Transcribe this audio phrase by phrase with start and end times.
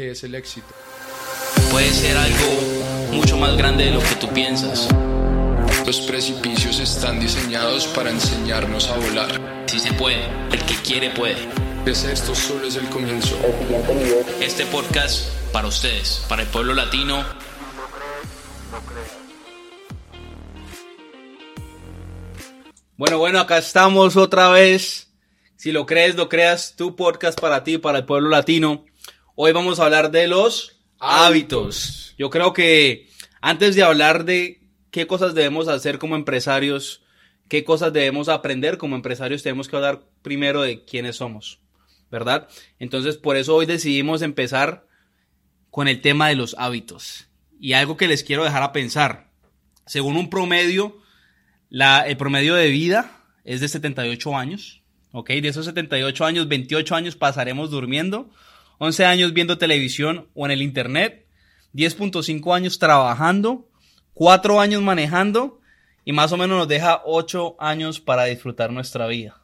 [0.00, 0.68] qué es el éxito.
[1.70, 4.88] Puede ser algo mucho más grande de lo que tú piensas.
[5.84, 9.64] Los precipicios están diseñados para enseñarnos a volar.
[9.66, 11.36] Si se puede, el que quiere puede.
[11.84, 13.36] Pues esto solo es el comienzo.
[14.40, 17.22] Este podcast para ustedes, para el pueblo latino.
[22.96, 25.08] Bueno, bueno, acá estamos otra vez.
[25.56, 28.86] Si lo crees, lo creas, tu podcast para ti, para el pueblo latino.
[29.42, 32.14] Hoy vamos a hablar de los hábitos.
[32.18, 33.08] Yo creo que
[33.40, 37.02] antes de hablar de qué cosas debemos hacer como empresarios,
[37.48, 41.58] qué cosas debemos aprender como empresarios, tenemos que hablar primero de quiénes somos,
[42.10, 42.50] ¿verdad?
[42.78, 44.86] Entonces, por eso hoy decidimos empezar
[45.70, 47.28] con el tema de los hábitos.
[47.58, 49.30] Y algo que les quiero dejar a pensar.
[49.86, 51.00] Según un promedio,
[51.70, 54.82] la, el promedio de vida es de 78 años.
[55.12, 55.30] ¿Ok?
[55.30, 58.30] De esos 78 años, 28 años pasaremos durmiendo,
[58.80, 61.26] 11 años viendo televisión o en el Internet,
[61.74, 63.68] 10.5 años trabajando,
[64.14, 65.60] 4 años manejando
[66.06, 69.38] y más o menos nos deja 8 años para disfrutar nuestra vida.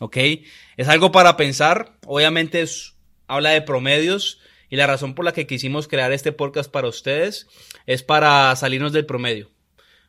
[0.00, 0.16] ¿Ok?
[0.76, 1.96] Es algo para pensar.
[2.04, 2.96] Obviamente es,
[3.28, 7.46] habla de promedios y la razón por la que quisimos crear este podcast para ustedes
[7.86, 9.52] es para salirnos del promedio.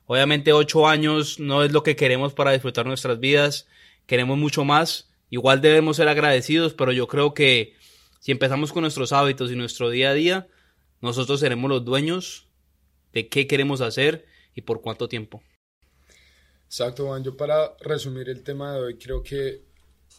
[0.08, 3.68] Obviamente ocho años no es lo que queremos para disfrutar nuestras vidas,
[4.08, 7.76] queremos mucho más, igual debemos ser agradecidos, pero yo creo que
[8.26, 10.48] si empezamos con nuestros hábitos y nuestro día a día,
[11.00, 12.48] nosotros seremos los dueños
[13.14, 15.44] de qué queremos hacer y por cuánto tiempo.
[16.66, 17.24] Exacto, Juan.
[17.24, 19.62] Yo para resumir el tema de hoy creo que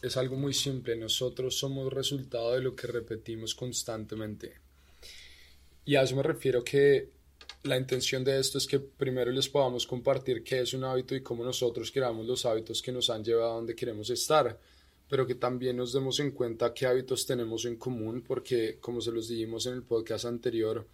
[0.01, 0.95] es algo muy simple.
[0.95, 4.53] Nosotros somos resultado de lo que repetimos constantemente.
[5.83, 7.09] Y a eso me refiero que
[7.63, 11.21] la intención de esto es que primero les podamos compartir qué es un hábito y
[11.21, 14.57] cómo nosotros creamos los hábitos que nos han llevado a donde queremos estar,
[15.09, 19.11] pero que también nos demos en cuenta qué hábitos tenemos en común, porque como se
[19.11, 20.87] los dijimos en el podcast anterior,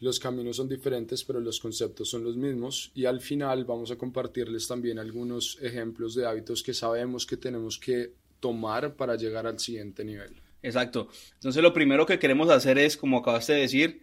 [0.00, 3.96] los caminos son diferentes, pero los conceptos son los mismos y al final vamos a
[3.96, 9.58] compartirles también algunos ejemplos de hábitos que sabemos que tenemos que tomar para llegar al
[9.58, 10.34] siguiente nivel.
[10.62, 11.08] Exacto.
[11.34, 14.02] Entonces lo primero que queremos hacer es, como acabaste de decir,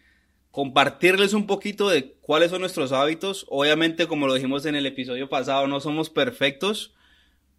[0.52, 3.46] compartirles un poquito de cuáles son nuestros hábitos.
[3.50, 6.94] Obviamente, como lo dijimos en el episodio pasado, no somos perfectos,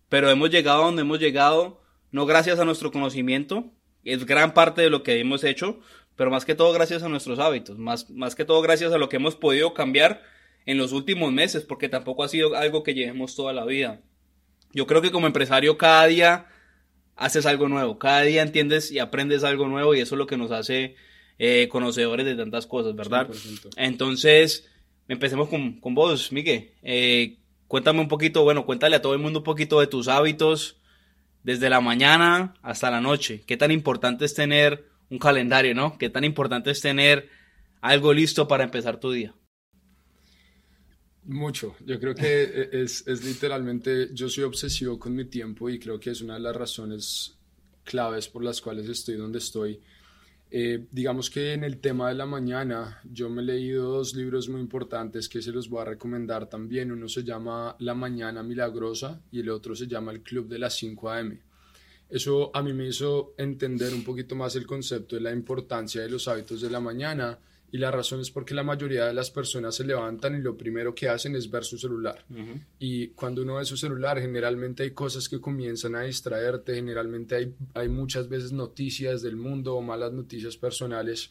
[0.08, 1.81] pero hemos llegado a donde hemos llegado,
[2.12, 3.72] no gracias a nuestro conocimiento,
[4.04, 5.80] es gran parte de lo que hemos hecho,
[6.14, 9.08] pero más que todo gracias a nuestros hábitos, más, más que todo gracias a lo
[9.08, 10.22] que hemos podido cambiar
[10.66, 14.02] en los últimos meses, porque tampoco ha sido algo que llevemos toda la vida.
[14.72, 16.46] Yo creo que como empresario cada día
[17.16, 20.36] haces algo nuevo, cada día entiendes y aprendes algo nuevo y eso es lo que
[20.36, 20.94] nos hace
[21.38, 23.28] eh, conocedores de tantas cosas, ¿verdad?
[23.28, 23.70] 100%.
[23.76, 24.70] Entonces,
[25.08, 26.72] empecemos con, con vos, Miguel.
[26.82, 30.81] Eh, cuéntame un poquito, bueno, cuéntale a todo el mundo un poquito de tus hábitos
[31.42, 33.42] desde la mañana hasta la noche.
[33.47, 35.98] ¿Qué tan importante es tener un calendario, no?
[35.98, 37.28] ¿Qué tan importante es tener
[37.80, 39.34] algo listo para empezar tu día?
[41.25, 41.76] Mucho.
[41.84, 46.10] Yo creo que es, es, literalmente, yo soy obsesivo con mi tiempo y creo que
[46.10, 47.38] es una de las razones
[47.84, 49.80] claves por las cuales estoy donde estoy.
[50.54, 54.50] Eh, digamos que en el tema de la mañana yo me he leído dos libros
[54.50, 56.92] muy importantes que se los voy a recomendar también.
[56.92, 60.74] Uno se llama La Mañana Milagrosa y el otro se llama El Club de las
[60.74, 61.41] 5 AM.
[62.10, 66.10] Eso a mí me hizo entender un poquito más el concepto de la importancia de
[66.10, 67.38] los hábitos de la mañana
[67.72, 70.94] y la razón es porque la mayoría de las personas se levantan y lo primero
[70.94, 72.22] que hacen es ver su celular.
[72.78, 77.55] Y cuando uno ve su celular, generalmente hay cosas que comienzan a distraerte, generalmente hay,
[77.72, 81.31] hay muchas veces noticias del mundo o malas noticias personales.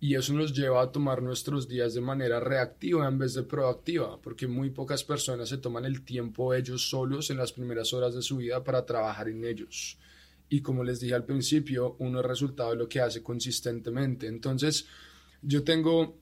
[0.00, 4.20] Y eso nos lleva a tomar nuestros días de manera reactiva en vez de proactiva,
[4.20, 8.22] porque muy pocas personas se toman el tiempo ellos solos en las primeras horas de
[8.22, 9.96] su vida para trabajar en ellos.
[10.48, 14.26] Y como les dije al principio, uno es resultado de lo que hace consistentemente.
[14.26, 14.86] Entonces,
[15.42, 16.18] yo tengo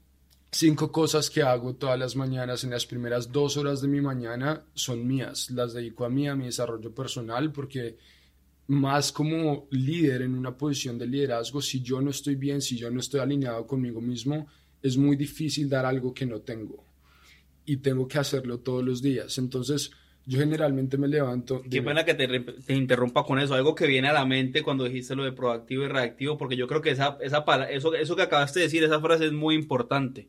[0.50, 2.64] cinco cosas que hago todas las mañanas.
[2.64, 6.34] En las primeras dos horas de mi mañana son mías, las dedico a mí, a
[6.34, 7.96] mi desarrollo personal, porque
[8.68, 12.90] más como líder en una posición de liderazgo, si yo no estoy bien, si yo
[12.90, 14.46] no estoy alineado conmigo mismo,
[14.82, 16.84] es muy difícil dar algo que no tengo.
[17.64, 19.38] Y tengo que hacerlo todos los días.
[19.38, 19.90] Entonces,
[20.26, 21.62] yo generalmente me levanto.
[21.70, 24.82] Qué pena que te, te, interrumpa con eso, algo que viene a la mente cuando
[24.82, 28.22] dijiste lo de proactivo y reactivo, porque yo creo que esa, esa eso, eso que
[28.22, 30.28] acabaste de decir, esa frase es muy importante.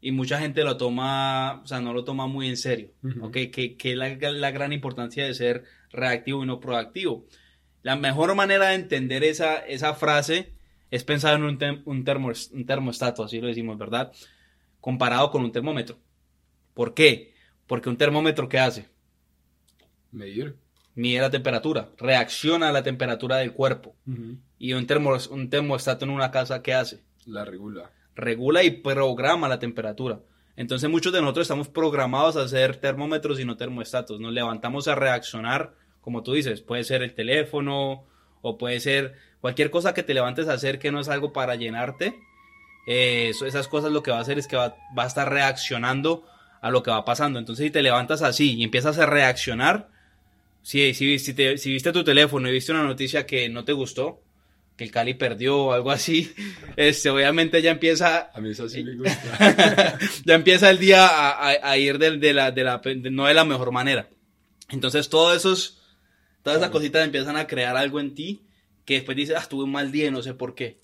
[0.00, 3.32] Y mucha gente lo toma, o sea, no lo toma muy en serio, ¿ok?
[3.52, 7.26] Que, que la, la, gran importancia de ser reactivo y no proactivo.
[7.82, 10.54] La mejor manera de entender esa, esa frase
[10.90, 14.12] es pensar en un, tem, un, termo, un termostato, así lo decimos, ¿verdad?
[14.80, 15.98] Comparado con un termómetro.
[16.74, 17.34] ¿Por qué?
[17.66, 18.99] Porque un termómetro, ¿qué hace?
[20.12, 20.56] Medir.
[20.94, 23.94] Mide la temperatura, reacciona a la temperatura del cuerpo.
[24.06, 24.38] Uh -huh.
[24.58, 27.00] Y un, termo, un termostato en una casa, ¿qué hace?
[27.26, 27.90] La regula.
[28.16, 30.20] Regula y programa la temperatura.
[30.56, 34.20] Entonces muchos de nosotros estamos programados a hacer termómetros y no termostatos.
[34.20, 38.04] Nos levantamos a reaccionar, como tú dices, puede ser el teléfono
[38.42, 41.54] o puede ser cualquier cosa que te levantes a hacer que no es algo para
[41.54, 42.14] llenarte.
[42.86, 46.24] Eh, esas cosas lo que va a hacer es que va, a estar reaccionando
[46.60, 47.38] a lo que va pasando.
[47.38, 49.89] Entonces si te levantas así y empiezas a reaccionar,
[50.62, 54.22] si, si, si, si viste tu teléfono y viste una noticia que no te gustó,
[54.76, 56.32] que el Cali perdió o algo así,
[56.76, 58.30] este, obviamente ya empieza...
[58.32, 59.98] A mí eso sí me gusta.
[60.24, 62.80] ya empieza el día a, ir de, la, de la,
[63.10, 64.08] no de la mejor manera.
[64.70, 65.82] Entonces todos esos,
[66.42, 68.42] todas esas cositas empiezan a crear algo en ti
[68.84, 70.78] que después dices, ah, tuve un mal día y no sé por qué.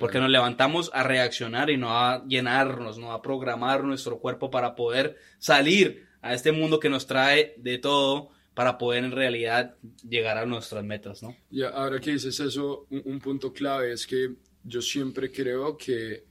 [0.00, 4.74] Porque nos levantamos a reaccionar y no a llenarnos, no a programar nuestro cuerpo para
[4.74, 9.76] poder salir a este mundo que nos trae de todo para poder en realidad
[10.08, 11.36] llegar a nuestras metas, ¿no?
[11.50, 16.24] Y ahora que dices eso, un, punto clave es que yo siempre creo que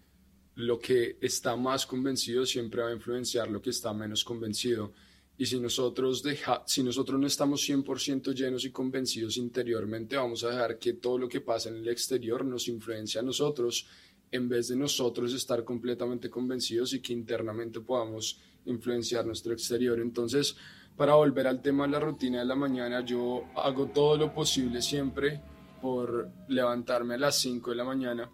[0.56, 4.92] lo que está más convencido siempre va a influenciar lo que está menos convencido.
[5.38, 10.50] Y si nosotros, deja, si nosotros no estamos 100% llenos y convencidos interiormente, vamos a
[10.50, 13.86] dejar que todo lo que pasa en el exterior nos influencie a nosotros,
[14.32, 20.00] en vez de nosotros estar completamente convencidos y que internamente podamos influenciar nuestro exterior.
[20.00, 20.56] Entonces,
[20.98, 24.82] para volver al tema de la rutina de la mañana, yo hago todo lo posible
[24.82, 25.42] siempre
[25.82, 28.30] por levantarme a las 5 de la mañana.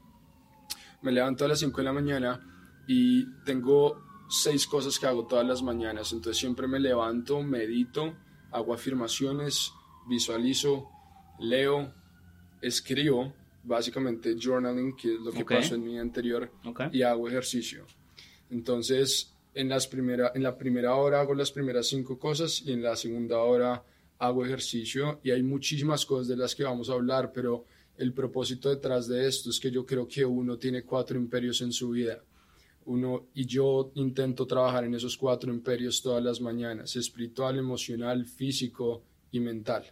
[1.01, 2.39] Me levanto a las 5 de la mañana
[2.87, 6.13] y tengo seis cosas que hago todas las mañanas.
[6.13, 8.15] Entonces siempre me levanto, medito,
[8.51, 9.73] hago afirmaciones,
[10.07, 10.89] visualizo,
[11.39, 11.93] leo,
[12.61, 16.51] escribo, básicamente journaling, que es lo que pasó en mi anterior,
[16.91, 17.85] y hago ejercicio.
[18.49, 22.81] Entonces en, las primera, en la primera hora hago las primeras cinco cosas y en
[22.81, 23.83] la segunda hora
[24.19, 27.65] hago ejercicio y hay muchísimas cosas de las que vamos a hablar, pero
[27.97, 31.71] el propósito detrás de esto es que yo creo que uno tiene cuatro imperios en
[31.71, 32.23] su vida.
[32.85, 39.03] Uno, y yo intento trabajar en esos cuatro imperios todas las mañanas, espiritual, emocional, físico
[39.31, 39.85] y mental.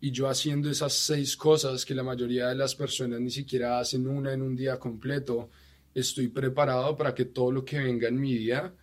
[0.00, 4.06] Y yo haciendo esas seis cosas que la mayoría de las personas ni siquiera hacen
[4.06, 5.50] una en un día completo,
[5.94, 8.74] estoy preparado para que todo lo que venga en mi vida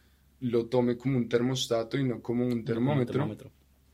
[0.41, 3.51] lo tome como un termostato y no como un termómetro,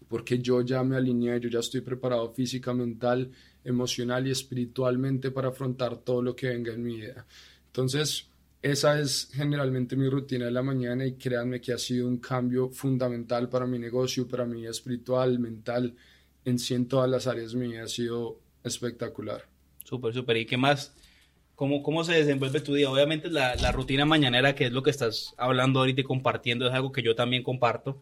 [0.08, 3.32] porque yo ya me alineé, yo ya estoy preparado física, mental,
[3.64, 7.26] emocional y espiritualmente para afrontar todo lo que venga en mi vida.
[7.68, 8.28] Entonces,
[8.62, 12.70] esa es generalmente mi rutina de la mañana y créanme que ha sido un cambio
[12.70, 15.96] fundamental para mi negocio, para mi vida espiritual, mental,
[16.46, 17.84] en sí en todas las áreas mías.
[17.84, 19.46] Ha sido espectacular.
[19.84, 20.38] Súper, súper.
[20.38, 20.96] ¿Y qué más?
[21.56, 22.90] ¿Cómo, ¿Cómo se desenvuelve tu día?
[22.90, 26.74] Obviamente la, la, rutina mañanera, que es lo que estás hablando ahorita y compartiendo, es
[26.74, 28.02] algo que yo también comparto.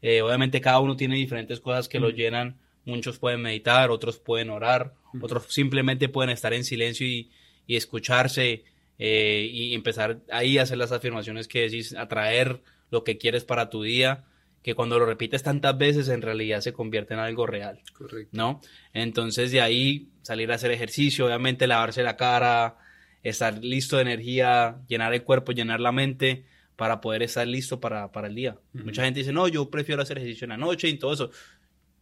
[0.00, 2.14] Eh, obviamente cada uno tiene diferentes cosas que lo mm.
[2.14, 2.56] llenan.
[2.84, 5.24] Muchos pueden meditar, otros pueden orar, mm.
[5.24, 7.30] otros simplemente pueden estar en silencio y,
[7.66, 8.64] y escucharse
[8.98, 12.60] eh, y empezar ahí a hacer las afirmaciones que decís, atraer
[12.90, 14.24] lo que quieres para tu día,
[14.62, 17.80] que cuando lo repites tantas veces en realidad se convierte en algo real.
[17.94, 18.30] Correcto.
[18.32, 18.60] ¿No?
[18.92, 22.76] Entonces de ahí salir a hacer ejercicio, obviamente lavarse la cara,
[23.22, 26.44] estar listo de energía, llenar el cuerpo, llenar la mente
[26.76, 28.56] para poder estar listo para, el día.
[28.72, 31.30] Mucha gente dice, no, yo prefiero hacer ejercicio en la noche y todo eso.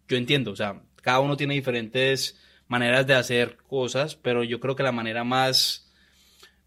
[0.08, 4.76] Yo entiendo, o sea, cada uno tiene diferentes maneras de hacer cosas, pero yo creo
[4.76, 5.92] que la manera más,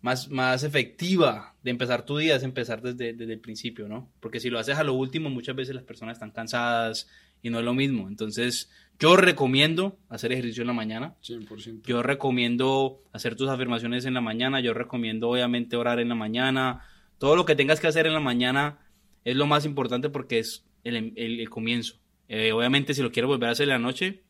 [0.01, 4.11] más, más efectiva de empezar tu día es empezar desde, desde el principio, ¿no?
[4.19, 7.07] Porque si lo haces a lo último, muchas veces las personas están cansadas
[7.43, 8.07] y no es lo mismo.
[8.07, 11.15] Entonces, yo recomiendo hacer ejercicio en la mañana.
[11.21, 11.83] 100%.
[11.85, 14.61] Yo recomiendo hacer tus afirmaciones en la mañana.
[14.61, 16.85] Yo recomiendo, obviamente, orar en la mañana.
[17.17, 18.79] Todo lo que tengas que hacer en la mañana
[19.25, 21.97] es lo más importante porque es el, el, comienzo.
[22.29, 24.23] Eh, obviamente, si lo quieres volver a hacer en la noche,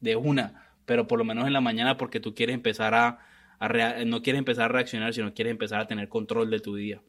[0.00, 0.72] de una.
[0.84, 3.18] Pero por lo menos en la mañana porque tú quieres empezar a,
[4.06, 7.02] no quieres empezar a reaccionar, sino quieres empezar a tener control de tu día.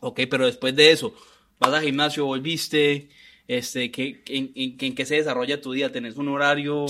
[0.00, 1.14] Ok, pero después de eso,
[1.58, 3.10] vas al gimnasio, volviste,
[3.50, 6.86] este, que, en, en, qué se desarrolla tu día, tenés un horario,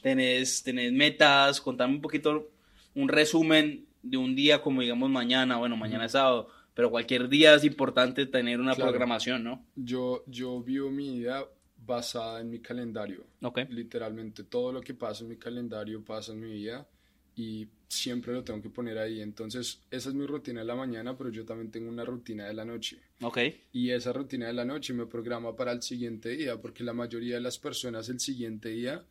[0.00, 2.52] tenés, tenés metas, contame un poquito,
[2.94, 7.54] un resumen de un día como digamos mañana, bueno, mañana es sábado, pero cualquier día
[7.54, 9.66] es importante tener una programación, ¿no?
[9.74, 11.48] Yo, yo vivo mi vida
[11.84, 13.26] basada en mi calendario.
[13.42, 13.66] Okay.
[13.70, 16.86] Literalmente todo lo que pasa en mi calendario pasa en mi vida
[17.34, 19.20] y siempre lo tengo que poner ahí.
[19.20, 22.54] Entonces, esa es mi rutina de la mañana, pero yo también tengo una rutina de
[22.54, 22.98] la noche.
[23.20, 23.38] Ok.
[23.72, 27.36] Y esa rutina de la noche me programa para el siguiente día, porque la mayoría
[27.36, 29.04] de las personas el siguiente día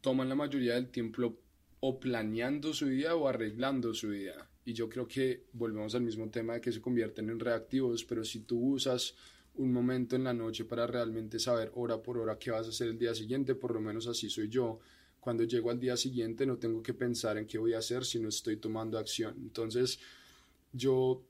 [0.00, 1.38] toman la mayoría del tiempo
[1.80, 4.34] o planeando su día o arreglando su día.
[4.64, 8.24] Y yo creo que volvemos al mismo tema de que se convierten en reactivos, pero
[8.24, 9.14] si tú usas
[9.54, 12.88] un momento en la noche para realmente saber hora por hora qué vas a hacer
[12.88, 14.78] el día siguiente, por lo menos así soy yo
[15.28, 18.30] cuando llego al día siguiente no tengo que pensar en qué voy a hacer, sino
[18.30, 19.34] estoy tomando acción.
[19.36, 20.00] Entonces,
[20.72, 21.22] yo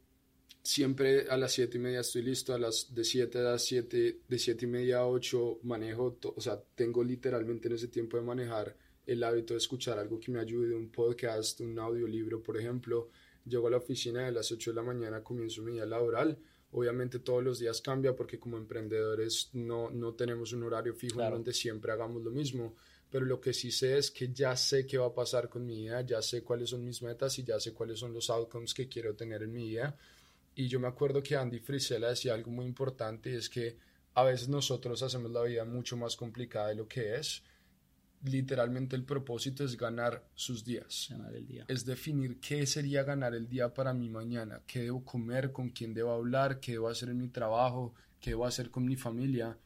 [0.62, 4.20] siempre a las siete y media estoy listo, a las de 7 a las 7,
[4.28, 8.22] de siete y media a 8 manejo, o sea, tengo literalmente en ese tiempo de
[8.22, 13.10] manejar el hábito de escuchar algo que me ayude, un podcast, un audiolibro, por ejemplo.
[13.46, 16.38] Llego a la oficina de las 8 de la mañana, comienzo mi día laboral.
[16.70, 21.32] Obviamente todos los días cambia porque como emprendedores no, no tenemos un horario fijo en
[21.32, 22.76] donde siempre hagamos lo mismo
[23.10, 25.76] pero lo que sí sé es que ya sé qué va a pasar con mi
[25.76, 28.88] vida, ya sé cuáles son mis metas y ya sé cuáles son los outcomes que
[28.88, 29.96] quiero tener en mi vida.
[30.54, 33.78] Y yo me acuerdo que Andy Frisella decía algo muy importante y es que
[34.14, 37.42] a veces nosotros hacemos la vida mucho más complicada de lo que es.
[38.24, 41.06] Literalmente el propósito es ganar sus días.
[41.08, 41.64] Ganar el día.
[41.68, 45.94] Es definir qué sería ganar el día para mí mañana, qué debo comer, con quién
[45.94, 49.56] debo hablar, qué debo hacer en mi trabajo, qué debo hacer con mi familia.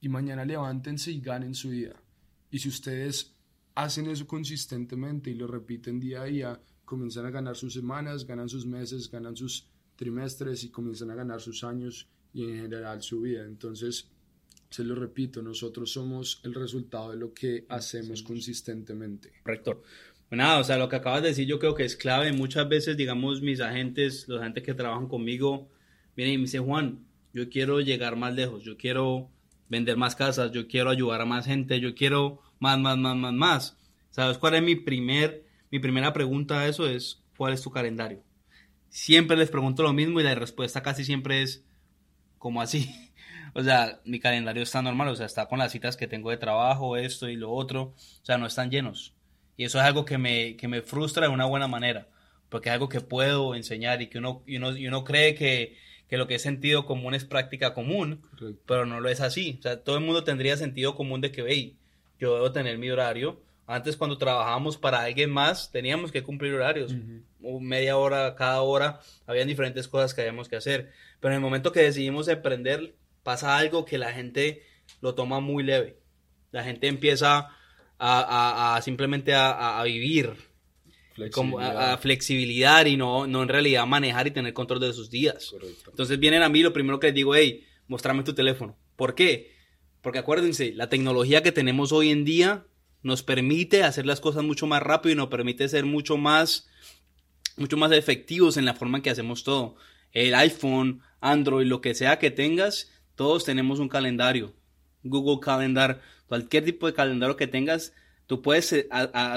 [0.00, 2.00] Y mañana levántense y ganen su vida
[2.50, 3.34] y si ustedes
[3.74, 8.48] hacen eso consistentemente y lo repiten día a día, comienzan a ganar sus semanas, ganan
[8.48, 13.20] sus meses, ganan sus trimestres y comienzan a ganar sus años y en general su
[13.20, 13.44] vida.
[13.44, 14.08] Entonces,
[14.70, 19.32] se lo repito, nosotros somos el resultado de lo que hacemos consistentemente.
[19.42, 19.82] Correcto.
[20.28, 22.32] Bueno, nada, o sea, lo que acabas de decir yo creo que es clave.
[22.32, 25.68] Muchas veces, digamos, mis agentes, los agentes que trabajan conmigo,
[26.16, 29.30] vienen y me dicen, Juan, yo quiero llegar más lejos, yo quiero
[29.68, 33.32] vender más casas, yo quiero ayudar a más gente, yo quiero más, más, más, más,
[33.32, 33.76] más.
[34.10, 36.88] ¿Sabes cuál es mi, primer, mi primera pregunta a eso?
[36.88, 38.22] Es, ¿cuál es tu calendario?
[38.88, 41.64] Siempre les pregunto lo mismo y la respuesta casi siempre es,
[42.38, 42.90] ¿cómo así?
[43.58, 46.36] O sea, mi calendario está normal, o sea, está con las citas que tengo de
[46.36, 49.14] trabajo, esto y lo otro, o sea, no están llenos.
[49.56, 52.06] Y eso es algo que me, que me frustra de una buena manera,
[52.50, 55.78] porque es algo que puedo enseñar y que uno, y uno, y uno cree que,
[56.08, 58.22] que lo que es sentido común es práctica común,
[58.66, 59.56] pero no lo es así.
[59.58, 61.76] O sea, todo el mundo tendría sentido común de que, hey,
[62.18, 63.40] yo debo tener mi horario.
[63.66, 66.94] Antes cuando trabajábamos para alguien más teníamos que cumplir horarios,
[67.40, 70.92] media hora cada hora, habían diferentes cosas que habíamos que hacer.
[71.18, 72.94] Pero en el momento que decidimos emprender,
[73.24, 74.62] pasa algo que la gente
[75.00, 75.98] lo toma muy leve.
[76.52, 77.48] La gente empieza
[77.98, 80.32] a, simplemente a, vivir
[81.32, 85.54] como a, flexibilidad y no, no en realidad manejar y tener control de sus días.
[85.88, 88.76] Entonces vienen a mí, lo primero que les digo, hey, mostrame tu teléfono.
[88.96, 89.54] ¿Por qué?
[90.02, 92.66] Porque acuérdense, la tecnología que tenemos hoy en día
[93.02, 96.68] nos permite hacer las cosas mucho más rápido y nos permite ser mucho más,
[97.56, 99.76] mucho más efectivos en la forma en que hacemos todo.
[100.12, 104.54] El iPhone, Android, lo que sea que tengas, todos tenemos un calendario.
[105.02, 107.92] Google Calendar, cualquier tipo de calendario que tengas,
[108.26, 108.88] tú puedes eh,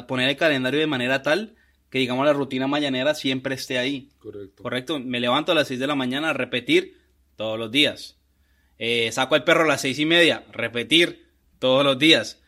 [0.08, 1.56] poner el calendario de manera tal
[1.90, 4.10] que digamos la rutina mañanera siempre esté ahí.
[4.20, 4.64] Correcto.
[4.64, 5.00] Correcto.
[5.00, 6.98] Me levanto a las 6 de la mañana a repetir
[7.36, 8.20] todos los días.
[8.80, 11.28] Eh, saco al perro a las seis y media, repetir
[11.60, 12.42] todos los días.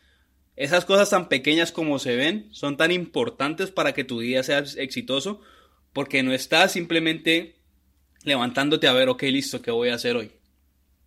[0.56, 4.58] Esas cosas tan pequeñas como se ven son tan importantes para que tu día sea
[4.76, 5.40] exitoso
[5.92, 7.56] porque no estás simplemente
[8.24, 10.32] levantándote a ver, ok, listo, ¿qué voy a hacer hoy?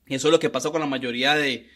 [0.08, 1.70] Y eso es lo que pasa con la mayoría de,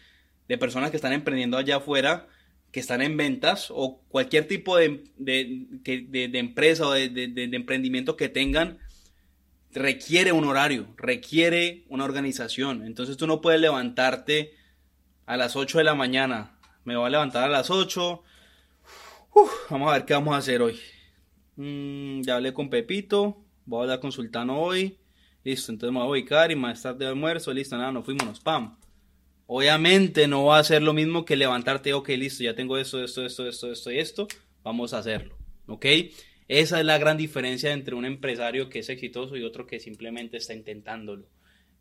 [0.58, 2.28] personas que están emprendiendo allá afuera,
[2.72, 8.78] que están en ventas o cualquier tipo de, de empresa o de, emprendimiento que tengan
[9.72, 12.84] requiere un horario, requiere una organización.
[12.84, 14.54] Entonces tú no puedes levantarte
[15.26, 16.58] a las 8 de la mañana.
[16.84, 18.22] Me voy a levantar a las 8.
[19.70, 20.80] vamos a ver qué vamos a hacer hoy.
[21.56, 23.44] Mm, ya hablé con Pepito.
[23.64, 24.98] Voy a hablar con Sultano hoy.
[25.44, 27.52] Listo, entonces me voy a ubicar y más tarde de almuerzo.
[27.52, 28.79] Listo, nada, nos fuimos, pam.
[29.52, 33.26] Obviamente no va a ser lo mismo que levantarte, ok, listo, ya tengo esto, esto,
[33.26, 34.28] esto, esto, esto y esto.
[34.62, 35.86] Vamos a hacerlo, ¿ok?
[36.46, 40.36] Esa es la gran diferencia entre un empresario que es exitoso y otro que simplemente
[40.36, 41.26] está intentándolo.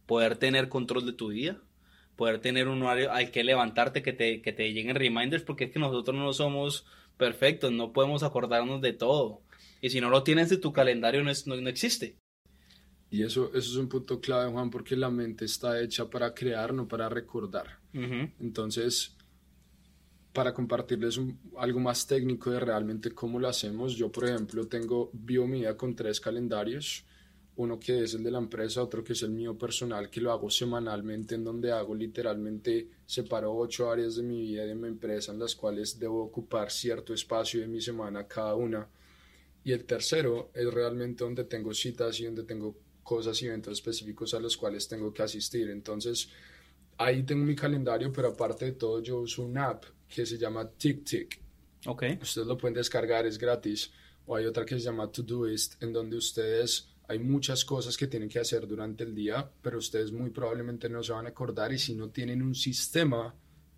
[0.07, 1.61] Poder tener control de tu vida,
[2.15, 5.71] poder tener un horario al que levantarte, que te, que te lleguen reminders, porque es
[5.71, 9.43] que nosotros no somos perfectos, no podemos acordarnos de todo.
[9.79, 12.15] Y si no lo tienes de tu calendario, no, no, existe.
[13.11, 16.73] Y eso, eso es un punto clave, Juan, porque la mente está hecha para crear,
[16.73, 17.79] no para recordar.
[17.91, 19.15] Entonces,
[20.31, 21.19] para compartirles
[21.57, 23.95] algo más técnico de realmente cómo lo hacemos.
[23.95, 27.03] Yo, por ejemplo, tengo Biomida con tres calendarios.
[27.55, 30.31] Uno que es el de la empresa, otro que es el mío personal, que lo
[30.31, 34.87] hago semanalmente, en donde hago literalmente, separo ocho áreas de mi vida y de mi
[34.87, 38.87] empresa en las cuales debo ocupar cierto espacio de mi semana cada una.
[39.63, 42.77] Y el tercero es realmente donde tengo citas y donde tengo
[43.09, 45.71] cosas y eventos específicos a los cuales tengo que asistir.
[45.71, 46.29] Entonces,
[46.95, 50.69] ahí tengo mi calendario, pero aparte de todo, yo uso una app que se llama
[50.69, 51.41] TickTick.
[51.87, 52.03] Ok.
[52.21, 53.91] Ustedes lo pueden descargar, es gratis.
[54.27, 58.29] O hay otra que se llama Todoist, en donde ustedes hay muchas cosas que tienen
[58.29, 61.79] que hacer durante el día, pero ustedes muy probablemente no se van a acordar y
[61.79, 63.33] si no tienen un sistema,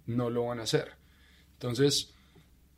[0.07, 0.89] no lo van a hacer.
[1.53, 2.13] Entonces,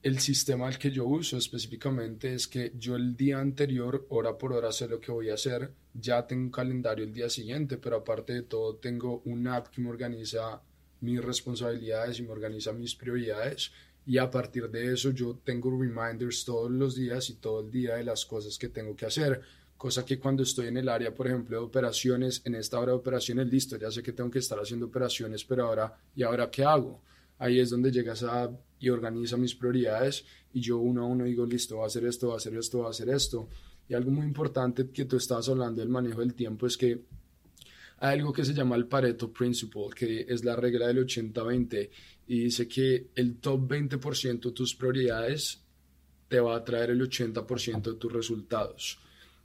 [0.04, 4.52] el sistema al que yo uso específicamente es que yo el día anterior, hora por
[4.52, 5.72] hora, sé lo que voy a hacer.
[5.94, 9.80] Ya tengo un calendario el día siguiente, pero aparte de todo, tengo una app que
[9.80, 10.62] me organiza
[11.00, 13.72] mis responsabilidades y me organiza mis prioridades.
[14.06, 17.96] Y a partir de eso, yo tengo reminders todos los días y todo el día
[17.96, 19.42] de las cosas que tengo que hacer.
[19.78, 22.98] Cosa que cuando estoy en el área, por ejemplo, de operaciones, en esta hora de
[22.98, 26.66] operaciones, listo, ya sé que tengo que estar haciendo operaciones, pero ahora, ¿y ahora qué
[26.66, 27.02] hago?
[27.40, 28.52] Ahí es donde llegas a
[28.84, 32.28] y organiza mis prioridades y yo uno a uno digo, listo, va a hacer esto,
[32.28, 33.48] va a hacer esto, va a hacer esto.
[33.88, 37.00] Y algo muy importante que tú estabas hablando del manejo del tiempo es que
[38.00, 41.90] hay algo que se llama el Pareto Principle, que es la regla del 80-20
[42.28, 45.62] y dice que el top 20% de tus prioridades
[46.28, 49.00] te va a traer el 80% de tus resultados.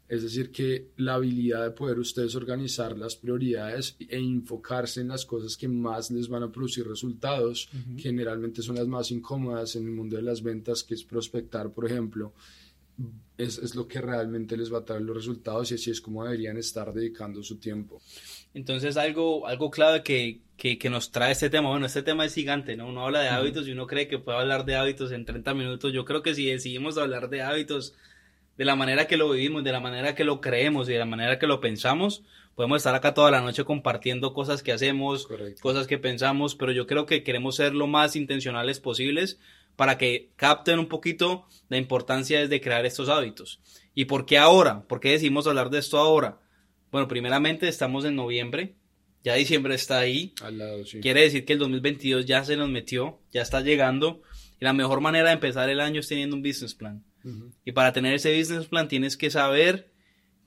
[0.08, 5.26] Es decir, que la habilidad de poder ustedes organizar las prioridades e enfocarse en las
[5.26, 9.92] cosas que más les van a producir resultados, generalmente son las más incómodas en el
[9.92, 12.32] mundo de las ventas, que es prospectar, por ejemplo,
[13.36, 16.24] es, es, lo que realmente les va a traer los resultados y así es como
[16.24, 18.00] deberían estar dedicando su tiempo.
[18.54, 22.34] Entonces, algo, algo clave que, que, que nos trae este tema, bueno, este tema es
[22.34, 22.88] gigante, ¿no?
[22.88, 25.92] Uno habla de hábitos y uno cree que puede hablar de hábitos en 30 minutos.
[25.92, 27.94] Yo creo que si decidimos hablar de hábitos
[28.58, 31.06] de la manera que lo vivimos, de la manera que lo creemos y de la
[31.06, 32.24] manera que lo pensamos.
[32.56, 35.28] Podemos estar acá toda la noche compartiendo cosas que hacemos,
[35.60, 39.38] cosas que pensamos, pero yo creo que queremos ser lo más intencionales posibles
[39.76, 43.60] para que capten un poquito la importancia de crear estos hábitos.
[43.94, 44.82] ¿Y por qué ahora?
[44.88, 46.40] ¿Por qué decidimos hablar de esto ahora?
[46.90, 48.74] Bueno, primeramente estamos en noviembre,
[49.22, 50.34] ya diciembre está ahí.
[50.42, 50.98] Al lado, sí.
[50.98, 54.20] Quiere decir que el 2022 ya se nos metió, ya está llegando.
[54.60, 57.04] Y la mejor manera de empezar el año es teniendo un business plan.
[57.64, 59.90] Y para tener ese business plan tienes que saber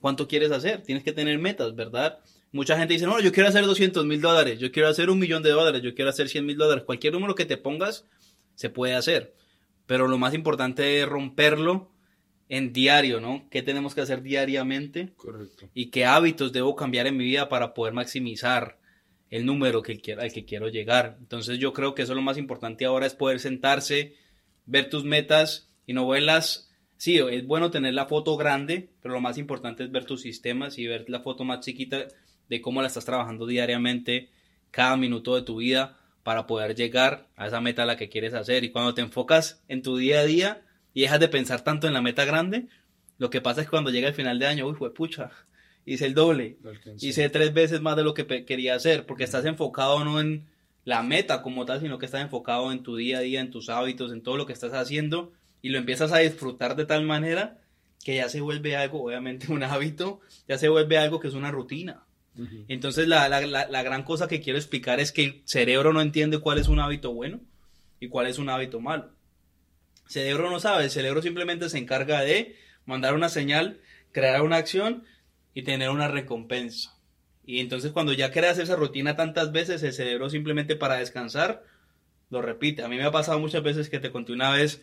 [0.00, 2.18] cuánto quieres hacer, tienes que tener metas, ¿verdad?
[2.50, 5.42] Mucha gente dice, no, yo quiero hacer 200 mil dólares, yo quiero hacer un millón
[5.42, 6.84] de dólares, yo quiero hacer 100 mil dólares.
[6.84, 8.06] Cualquier número que te pongas
[8.54, 9.34] se puede hacer.
[9.86, 11.90] Pero lo más importante es romperlo
[12.48, 13.48] en diario, ¿no?
[13.50, 15.12] ¿Qué tenemos que hacer diariamente?
[15.16, 15.70] Correcto.
[15.72, 18.78] Y qué hábitos debo cambiar en mi vida para poder maximizar
[19.30, 21.16] el número que al que quiero llegar.
[21.18, 24.14] Entonces yo creo que eso es lo más importante ahora, es poder sentarse,
[24.66, 29.20] ver tus metas y no verlas sí, es bueno tener la foto grande, pero lo
[29.20, 32.06] más importante es ver tus sistemas y ver la foto más chiquita
[32.48, 34.28] de cómo la estás trabajando diariamente,
[34.70, 38.34] cada minuto de tu vida, para poder llegar a esa meta a la que quieres
[38.34, 38.62] hacer.
[38.62, 40.62] Y cuando te enfocas en tu día a día
[40.94, 42.68] y dejas de pensar tanto en la meta grande,
[43.18, 45.32] lo que pasa es que cuando llega el final de año, uy, fue pucha,
[45.84, 46.58] hice el doble,
[47.00, 50.46] hice tres veces más de lo que quería hacer, porque estás enfocado no en
[50.84, 53.68] la meta como tal, sino que estás enfocado en tu día a día, en tus
[53.70, 57.58] hábitos, en todo lo que estás haciendo y lo empiezas a disfrutar de tal manera
[58.04, 61.50] que ya se vuelve algo, obviamente un hábito, ya se vuelve algo que es una
[61.50, 62.04] rutina.
[62.66, 66.56] Entonces la, la, gran cosa que quiero explicar es que el cerebro no entiende cuál
[66.56, 67.40] es un hábito bueno
[68.00, 69.10] y cuál es un hábito malo.
[70.06, 73.80] El cerebro no sabe, el cerebro simplemente se encarga de mandar una señal,
[74.12, 75.04] crear una acción
[75.52, 76.98] y tener una recompensa.
[77.44, 81.64] Y entonces cuando ya creas esa rutina tantas veces, el cerebro simplemente para descansar
[82.30, 82.82] lo repite.
[82.82, 84.80] A mí me ha pasado muchas veces que te conté una vez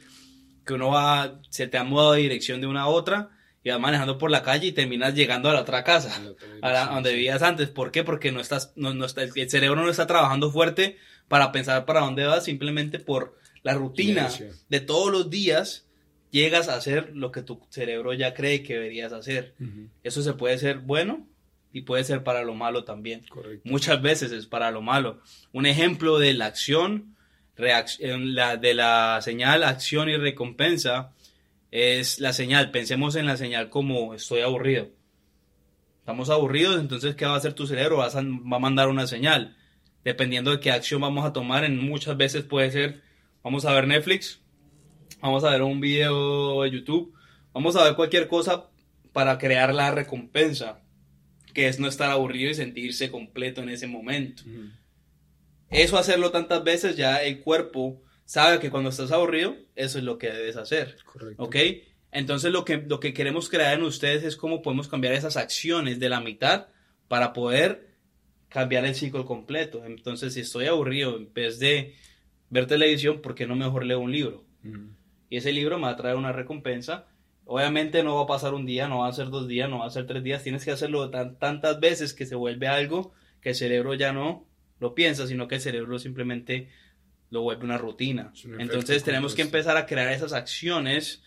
[0.70, 3.32] que uno va, se te ha mudado de dirección de una a otra
[3.64, 6.22] y vas manejando por la calle y terminas llegando a la otra casa,
[6.62, 7.70] a, la, donde vivías antes.
[7.70, 8.04] ¿Por qué?
[8.04, 12.02] Porque no estás, no, no está, el cerebro no está trabajando fuerte para pensar para
[12.02, 14.30] dónde vas, simplemente por la rutina
[14.70, 15.88] de todos los días
[16.30, 19.56] llegas a hacer lo que tu cerebro ya cree que deberías hacer.
[20.04, 21.28] Eso se puede ser bueno
[21.74, 23.26] y puede ser para lo malo también.
[23.64, 25.20] Muchas veces es para lo malo.
[25.52, 27.16] Un ejemplo de la acción
[27.60, 31.14] la, de la señal acción y recompensa
[31.72, 32.72] es la señal.
[32.72, 34.90] Pensemos en la señal como estoy aburrido.
[36.00, 37.98] Estamos aburridos, entonces ¿qué va a hacer tu cerebro?
[37.98, 39.56] Vas a, va a mandar una señal.
[40.04, 43.04] Dependiendo de qué acción vamos a tomar, en muchas veces puede ser,
[43.44, 44.40] vamos a ver Netflix,
[45.22, 47.14] vamos a ver un video de YouTube,
[47.54, 48.70] vamos a ver cualquier cosa
[49.12, 50.80] para crear la recompensa,
[51.54, 54.44] que es no estar aburrido y sentirse completo en ese momento.
[55.70, 60.18] Eso hacerlo tantas veces, ya el cuerpo sabe que cuando estás aburrido, eso es lo
[60.18, 60.98] que debes hacer.
[61.06, 61.44] Correcto.
[61.44, 61.56] ¿Ok?
[62.12, 66.00] Entonces lo que, lo que queremos crear en ustedes es cómo podemos cambiar esas acciones
[66.00, 66.68] de la mitad
[67.08, 67.90] para poder
[68.50, 69.86] cambiar el ciclo completo.
[69.86, 71.96] Entonces, si estoy aburrido, en vez de
[72.50, 74.44] ver televisión, ¿por qué no mejor leo un libro?
[75.30, 77.08] Y ese libro me va a traer una recompensa.
[77.46, 79.86] Obviamente no va a pasar un día, no va a ser dos días, no va
[79.86, 80.44] a ser tres días.
[80.44, 84.46] Tienes que hacerlo tantas veces que se vuelve algo que el cerebro ya no
[84.80, 86.70] lo piensa, sino que el cerebro simplemente
[87.30, 88.34] lo vuelve una rutina.
[88.58, 91.22] Entonces tenemos que empezar a crear esas acciones,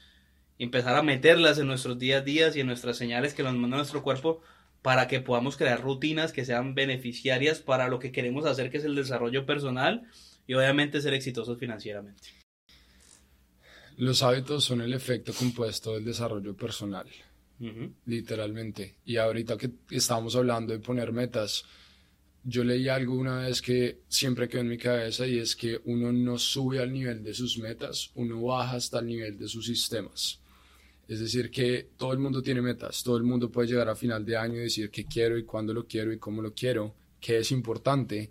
[0.58, 3.76] empezar a meterlas en nuestros días a días y en nuestras señales que nos manda
[3.76, 4.42] nuestro cuerpo
[4.82, 8.84] para que podamos crear rutinas que sean beneficiarias para lo que queremos hacer, que es
[8.84, 10.02] el desarrollo personal
[10.46, 12.28] y obviamente ser exitosos financieramente.
[13.96, 17.06] Los hábitos son el efecto compuesto del desarrollo personal,
[18.06, 18.96] literalmente.
[19.04, 21.64] Y ahorita que estábamos hablando de poner metas,
[22.44, 26.12] yo leí algo una vez que siempre quedó en mi cabeza y es que uno
[26.12, 30.40] no sube al nivel de sus metas, uno baja hasta el nivel de sus sistemas.
[31.06, 34.24] Es decir, que todo el mundo tiene metas, todo el mundo puede llegar a final
[34.24, 37.38] de año y decir qué quiero y cuándo lo quiero y cómo lo quiero, qué
[37.38, 38.30] es importante,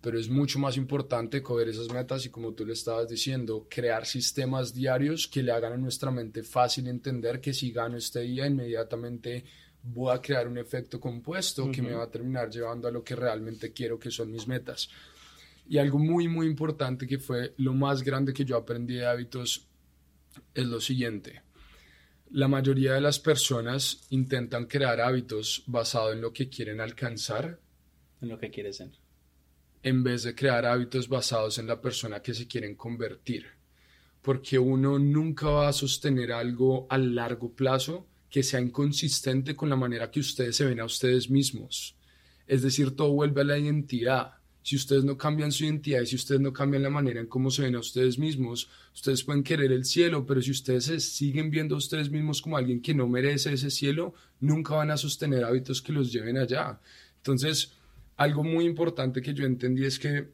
[0.00, 4.06] pero es mucho más importante coger esas metas y como tú le estabas diciendo, crear
[4.06, 8.46] sistemas diarios que le hagan a nuestra mente fácil entender que si gano este día
[8.46, 9.44] inmediatamente
[9.84, 13.14] voy a crear un efecto compuesto que me va a terminar llevando a lo que
[13.14, 14.88] realmente quiero que son mis metas.
[15.68, 19.68] Y algo muy, muy importante que fue lo más grande que yo aprendí de hábitos
[20.52, 21.42] es lo siguiente.
[22.30, 27.60] La mayoría de las personas intentan crear hábitos basados en lo que quieren alcanzar.
[28.20, 28.90] En lo que quieren ser
[29.84, 33.46] en vez de crear hábitos basados en la persona que se quieren convertir.
[34.22, 39.76] Porque uno nunca va a sostener algo a largo plazo que sea inconsistente con la
[39.76, 41.94] manera que ustedes se ven a ustedes mismos.
[42.48, 44.32] Es decir, todo vuelve a la identidad.
[44.60, 47.52] Si ustedes no cambian su identidad y si ustedes no cambian la manera en cómo
[47.52, 51.48] se ven a ustedes mismos, ustedes pueden querer el cielo, pero si ustedes se siguen
[51.48, 55.44] viendo a ustedes mismos como alguien que no merece ese cielo, nunca van a sostener
[55.44, 56.80] hábitos que los lleven allá.
[57.18, 57.70] Entonces,
[58.16, 60.26] algo muy importante que yo entendí es que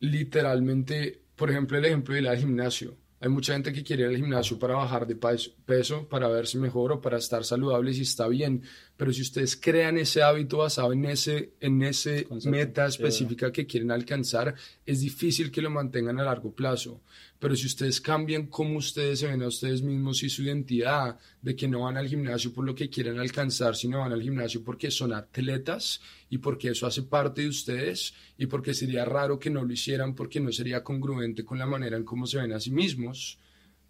[0.00, 2.96] literalmente, por ejemplo, el ejemplo de ir al gimnasio.
[3.18, 6.92] Hay mucha gente que quiere ir al gimnasio para bajar de peso, para verse mejor
[6.92, 8.62] o para estar saludable y está bien,
[8.96, 13.90] pero si ustedes crean ese hábito basado en ese, en ese meta específica que quieren
[13.90, 17.00] alcanzar, es difícil que lo mantengan a largo plazo.
[17.38, 21.54] Pero si ustedes cambian cómo ustedes se ven a ustedes mismos y su identidad, de
[21.54, 24.90] que no van al gimnasio por lo que quieren alcanzar, sino van al gimnasio porque
[24.90, 29.64] son atletas y porque eso hace parte de ustedes y porque sería raro que no
[29.64, 32.70] lo hicieran porque no sería congruente con la manera en cómo se ven a sí
[32.70, 33.38] mismos,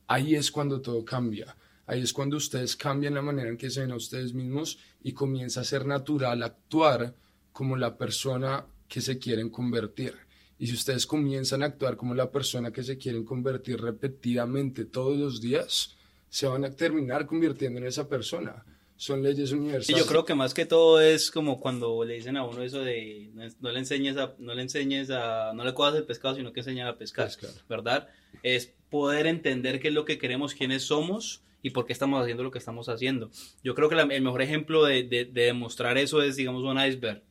[0.09, 1.56] ahí es cuando todo cambia.
[1.87, 5.12] Ahí es cuando ustedes cambian la manera en que se ven a ustedes mismos y
[5.12, 7.14] comienza a ser natural actuar
[7.52, 10.25] como la persona que se quieren convertir.
[10.59, 15.16] Y si ustedes comienzan a actuar como la persona que se quieren convertir repetidamente todos
[15.16, 15.97] los días,
[16.29, 18.64] se van a terminar convirtiendo en esa persona.
[18.99, 20.03] Son leyes universales.
[20.03, 23.31] yo creo que más que todo es como cuando le dicen a uno eso de
[23.61, 26.61] no le enseñes a, no le enseñes a, no le cojas el pescado, sino que
[26.61, 27.31] enseñar a pescar,
[27.69, 28.09] ¿verdad?
[28.42, 32.42] Es poder entender qué es lo que queremos, quiénes somos y por qué estamos haciendo
[32.42, 33.31] lo que estamos haciendo.
[33.62, 37.23] Yo creo que el mejor ejemplo de, de, de demostrar eso es, digamos, un iceberg.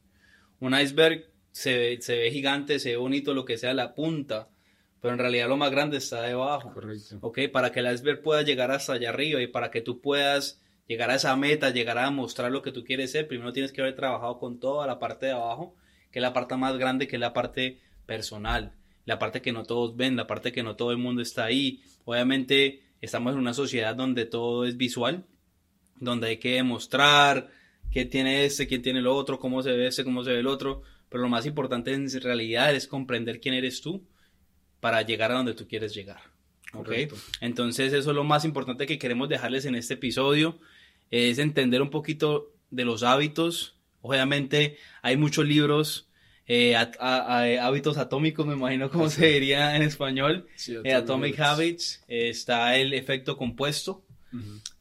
[0.59, 4.49] Un iceberg se ve, se ve gigante, se ve bonito, lo que sea, la punta,
[4.99, 6.73] pero en realidad lo más grande está debajo.
[6.73, 7.17] Correcto.
[7.21, 7.39] ¿Ok?
[7.49, 11.11] Para que el iceberg pueda llegar hasta allá arriba y para que tú puedas llegar
[11.11, 13.95] a esa meta, llegar a mostrar lo que tú quieres ser, primero tienes que haber
[13.95, 15.75] trabajado con toda la parte de abajo,
[16.11, 18.73] que es la parte más grande, que es la parte personal,
[19.05, 21.83] la parte que no todos ven, la parte que no todo el mundo está ahí.
[22.03, 25.25] Obviamente estamos en una sociedad donde todo es visual,
[26.01, 27.49] donde hay que demostrar
[27.91, 30.47] qué tiene este, quién tiene el otro, cómo se ve este, cómo se ve el
[30.47, 30.81] otro,
[31.15, 34.03] pero lo más importante en realidad es comprender quién eres tú
[34.81, 36.19] para llegar a donde tú quieres llegar.
[36.73, 37.07] ¿okay?
[37.39, 40.59] Entonces eso es lo más importante que queremos dejarles en este episodio,
[41.11, 43.77] es entender un poquito de los hábitos.
[44.01, 46.09] Obviamente hay muchos libros,
[46.47, 50.47] eh, hábitos atómicos, me imagino cómo se diría en español,
[50.83, 54.03] eh, Atomic Habits, está el efecto compuesto,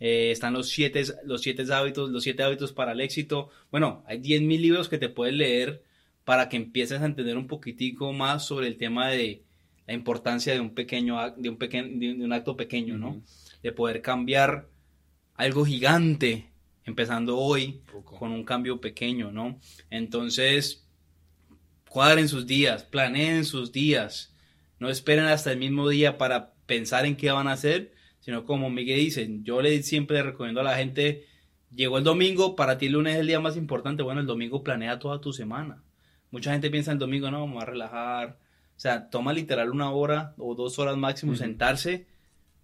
[0.00, 3.50] eh, están los siete, los siete hábitos, los siete hábitos para el éxito.
[3.70, 5.93] Bueno, hay 10.000 libros que te puedes leer
[6.24, 9.42] para que empieces a entender un poquitico más sobre el tema de
[9.86, 13.22] la importancia de un pequeño, de un, pequeño, de un acto pequeño, ¿no?
[13.62, 14.68] De poder cambiar
[15.34, 16.50] algo gigante,
[16.84, 19.58] empezando hoy con un cambio pequeño, ¿no?
[19.90, 20.86] Entonces,
[21.88, 24.34] cuadren sus días, planeen sus días,
[24.80, 28.68] no esperen hasta el mismo día para pensar en qué van a hacer, sino como
[28.68, 31.26] Miguel dice, yo le siempre recomiendo a la gente,
[31.72, 34.64] llegó el domingo, para ti el lunes es el día más importante, bueno, el domingo
[34.64, 35.83] planea toda tu semana.
[36.34, 38.40] Mucha gente piensa el domingo, no, vamos a relajar.
[38.76, 42.08] O sea, toma literal una hora o dos horas máximo sentarse,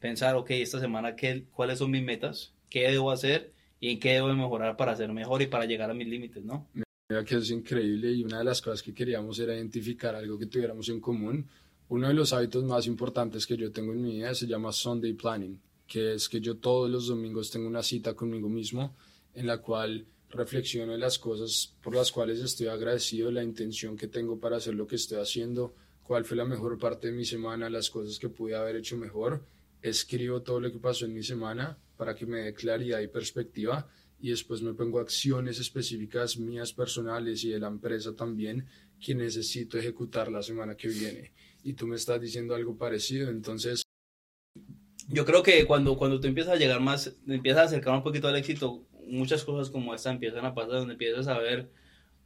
[0.01, 2.53] pensar, ok, esta semana, ¿qué, ¿cuáles son mis metas?
[2.69, 3.53] ¿Qué debo hacer?
[3.79, 6.67] ¿Y en qué debo mejorar para ser mejor y para llegar a mis límites, no?
[7.09, 10.47] Mira que es increíble y una de las cosas que queríamos era identificar algo que
[10.47, 11.47] tuviéramos en común.
[11.91, 15.13] Uno de los hábitos más importantes que yo tengo en mi vida se llama Sunday
[15.13, 18.97] Planning, que es que yo todos los domingos tengo una cita conmigo mismo
[19.33, 24.09] en la cual reflexiono en las cosas por las cuales estoy agradecido, la intención que
[24.09, 27.69] tengo para hacer lo que estoy haciendo, cuál fue la mejor parte de mi semana,
[27.69, 29.45] las cosas que pude haber hecho mejor.
[29.83, 33.89] Escribo todo lo que pasó en mi semana para que me dé claridad y perspectiva
[34.21, 38.67] y después me pongo acciones específicas mías personales y de la empresa también
[39.01, 41.33] que necesito ejecutar la semana que viene.
[41.63, 43.83] Y tú me estás diciendo algo parecido, entonces
[45.09, 48.29] yo creo que cuando, cuando tú empiezas a llegar más, empiezas a acercar un poquito
[48.29, 51.69] al éxito, muchas cosas como esta empiezan a pasar, donde empiezas a ver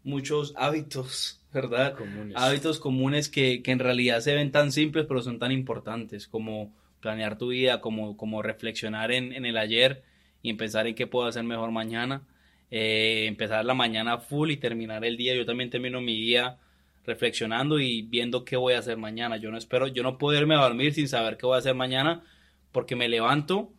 [0.02, 1.94] muchos hábitos, ¿verdad?
[1.96, 2.36] Comunes.
[2.36, 6.72] Hábitos comunes que, que en realidad se ven tan simples, pero son tan importantes, como
[7.00, 10.02] planear tu vida, como, como reflexionar en, en el ayer
[10.42, 12.22] y empezar en qué puedo hacer mejor mañana.
[12.70, 15.34] Eh, empezar la mañana full y terminar el día.
[15.34, 16.58] Yo también termino mi día
[17.04, 19.36] reflexionando y viendo qué voy a hacer mañana.
[19.36, 21.74] Yo no espero, yo no puedo irme a dormir sin saber qué voy a hacer
[21.74, 22.24] mañana
[22.72, 23.70] porque me levanto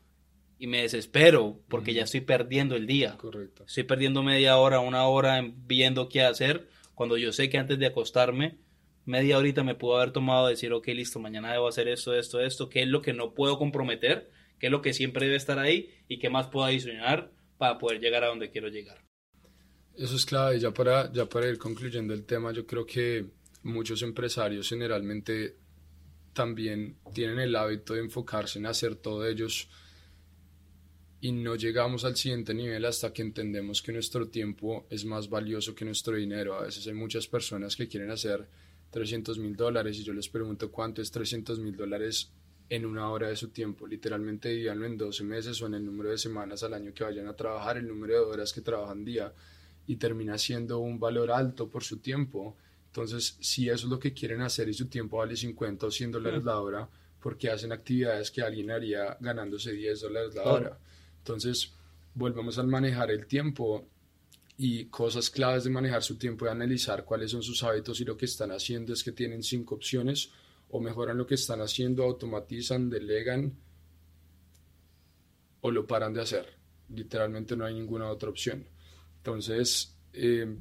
[0.58, 3.18] y me desespero porque ya estoy perdiendo el día.
[3.18, 3.65] Correcto.
[3.68, 7.78] Estoy perdiendo media hora, una hora en viendo qué hacer cuando yo sé que antes
[7.78, 8.58] de acostarme,
[9.04, 12.70] media horita me puedo haber tomado decir, ok, listo, mañana debo hacer esto, esto, esto,
[12.70, 15.91] qué es lo que no puedo comprometer, qué es lo que siempre debe estar ahí
[16.08, 19.04] y qué más puedo adicionar para poder llegar a donde quiero llegar.
[19.96, 20.60] Eso es clave.
[20.60, 23.26] Ya para, ya para ir concluyendo el tema, yo creo que
[23.63, 25.58] muchos empresarios generalmente
[26.34, 29.70] también tienen el hábito de enfocarse en hacer todo ellos
[31.26, 35.74] y no llegamos al siguiente nivel hasta que entendemos que nuestro tiempo es más valioso
[35.74, 36.54] que nuestro dinero.
[36.54, 38.48] A veces hay muchas personas que quieren hacer
[38.92, 42.32] 300 mil dólares y yo les pregunto cuánto es 300 mil dólares
[42.70, 43.88] en una hora de su tiempo.
[43.88, 47.28] Literalmente divídanlo en 12 meses o en el número de semanas al año que vayan
[47.28, 49.34] a trabajar, el número de horas que trabajan día
[49.88, 52.56] y termina siendo un valor alto por su tiempo.
[52.86, 56.12] Entonces, si eso es lo que quieren hacer y su tiempo vale 50 o 100
[56.12, 56.88] dólares la hora,
[57.20, 60.80] porque hacen actividades que alguien haría ganándose 10 dólares la hora.
[61.26, 61.74] Entonces,
[62.14, 63.88] volvemos al manejar el tiempo
[64.60, 68.16] y cosas claves de manejar su tiempo y analizar cuáles son sus hábitos y lo
[68.16, 70.30] que están haciendo es que tienen cinco opciones
[70.70, 73.58] o mejoran lo que están haciendo, automatizan, delegan
[75.62, 76.46] o lo paran de hacer.
[76.90, 78.68] Literalmente no hay ninguna otra opción.
[79.18, 80.56] Entonces, eh,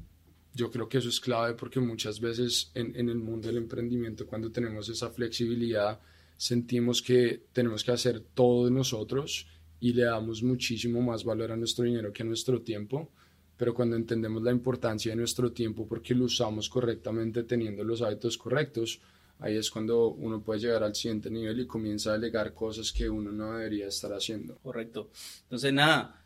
[0.51, 4.25] yo creo que eso es clave porque muchas veces en, en el mundo del emprendimiento,
[4.25, 6.01] cuando tenemos esa flexibilidad,
[6.37, 9.47] sentimos que tenemos que hacer todo nosotros
[9.79, 13.09] y le damos muchísimo más valor a nuestro dinero que a nuestro tiempo.
[13.57, 18.37] Pero cuando entendemos la importancia de nuestro tiempo porque lo usamos correctamente teniendo los hábitos
[18.37, 18.99] correctos,
[19.39, 23.09] ahí es cuando uno puede llegar al siguiente nivel y comienza a delegar cosas que
[23.09, 24.55] uno no debería estar haciendo.
[24.61, 25.09] Correcto.
[25.43, 26.21] Entonces, nada,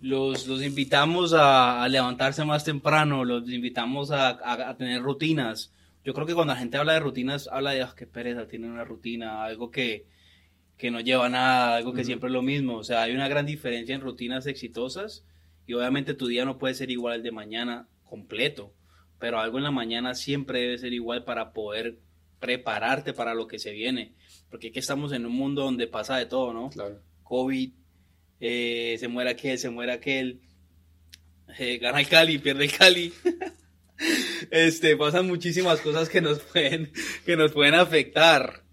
[0.00, 5.72] los, los invitamos a, a levantarse más temprano, los invitamos a, a- a tener rutinas.
[6.04, 8.66] Yo creo que cuando la gente habla de rutinas, habla de, ah, qué pereza, tiene
[8.68, 10.04] una rutina, algo que,
[10.76, 12.76] que no lleva a nada, algo que siempre es lo mismo.
[12.76, 15.24] O sea, hay una gran diferencia en rutinas exitosas
[15.66, 18.74] y obviamente tu día no puede ser igual al de mañana completo,
[19.18, 21.98] pero algo en la mañana siempre debe ser igual para poder
[22.40, 24.14] prepararte para lo que se viene.
[24.50, 26.70] Porque aquí estamos en un mundo donde pasa de todo, ¿no?
[26.70, 27.00] Claro.
[27.22, 27.72] COVID,
[28.40, 30.40] eh, se muere aquel, se muere aquel,
[31.58, 33.12] eh, gana el Cali, pierde el Cali.
[34.50, 36.92] este, pasan muchísimas cosas que nos pueden,
[37.24, 38.63] que nos pueden afectar.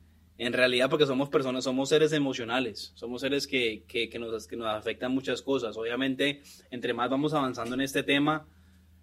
[0.44, 4.56] En realidad, porque somos personas, somos seres emocionales, somos seres que, que, que nos, que
[4.58, 5.78] nos afectan muchas cosas.
[5.78, 8.48] Obviamente, entre más vamos avanzando en este tema,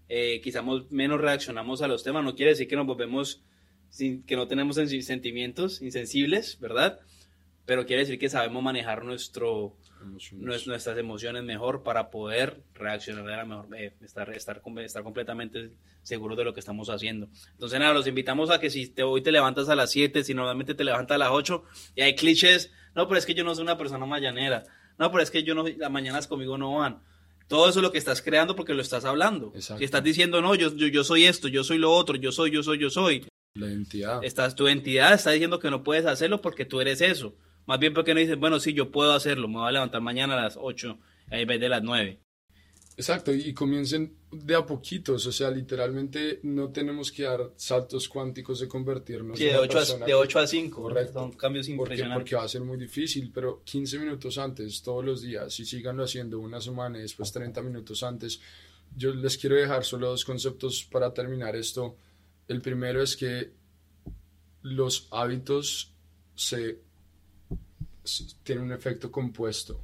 [0.08, 2.24] eh, quizás menos reaccionamos a los temas.
[2.24, 3.40] No quiere decir que nos volvemos,
[3.88, 6.98] sin, que no tenemos sen- sentimientos insensibles, ¿verdad?
[7.66, 10.46] Pero quiere decir que sabemos manejar nuestro, Emociones.
[10.46, 15.70] nues- nuestras emociones mejor para poder reaccionar de la mejor, eh, estar, estar, estar completamente
[16.02, 17.28] seguros de lo que estamos haciendo.
[17.52, 20.34] Entonces, nada, los invitamos a que si te, hoy te levantas a las 7, si
[20.34, 23.54] normalmente te levantas a las 8, y hay clichés, no, pero es que yo no
[23.54, 24.64] soy una persona mañanera,
[24.98, 27.00] no, pero es que yo no, las mañanas conmigo no van.
[27.46, 29.52] Todo eso es lo que estás creando porque lo estás hablando.
[29.54, 29.78] Exacto.
[29.78, 32.50] Si estás diciendo, no, yo, yo, yo soy esto, yo soy lo otro, yo soy,
[32.50, 34.22] yo soy, yo soy, La identidad.
[34.22, 37.34] estás, tu entidad está diciendo que no puedes hacerlo porque tú eres eso.
[37.68, 40.34] Más bien porque no dices, bueno, sí, yo puedo hacerlo, me voy a levantar mañana
[40.38, 40.98] a las 8
[41.30, 42.18] en vez de las 9.
[42.96, 48.58] Exacto, y comiencen de a poquitos, o sea, literalmente no tenemos que dar saltos cuánticos
[48.58, 50.82] de convertirnos Sí, de una 8 a, de que- 8 a 5.
[50.82, 51.12] Correcto.
[51.12, 52.22] Son cambios porque, impresionantes.
[52.22, 56.02] porque va a ser muy difícil, pero 15 minutos antes, todos los días, y síganlo
[56.02, 58.40] haciendo una semana y después 30 minutos antes.
[58.96, 61.96] Yo les quiero dejar solo dos conceptos para terminar esto.
[62.48, 63.52] El primero es que
[64.62, 65.92] los hábitos
[66.34, 66.80] se,
[68.42, 69.80] tienen un efecto compuesto.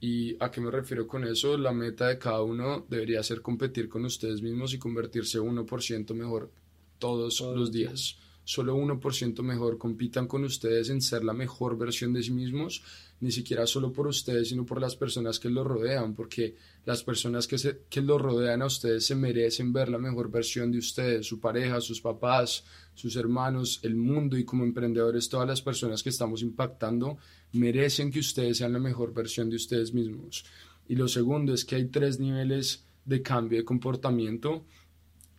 [0.00, 1.56] ¿Y a qué me refiero con eso?
[1.56, 6.50] La meta de cada uno debería ser competir con ustedes mismos y convertirse 1% mejor
[6.98, 8.18] todos los los días.
[8.44, 9.76] Solo 1% mejor.
[9.78, 12.82] Compitan con ustedes en ser la mejor versión de sí mismos,
[13.18, 17.48] ni siquiera solo por ustedes, sino por las personas que los rodean, porque las personas
[17.48, 21.26] que, se, que los rodean a ustedes se merecen ver la mejor versión de ustedes,
[21.26, 22.62] su pareja, sus papás,
[22.94, 27.18] sus hermanos, el mundo y como emprendedores todas las personas que estamos impactando
[27.56, 30.44] merecen que ustedes sean la mejor versión de ustedes mismos.
[30.88, 34.64] Y lo segundo es que hay tres niveles de cambio de comportamiento.